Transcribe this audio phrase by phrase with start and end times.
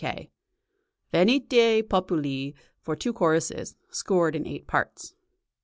[1.13, 5.13] "Venite populi," for two choruses, scored in eight parts.